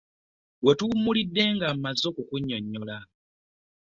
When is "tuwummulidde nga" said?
0.77-1.67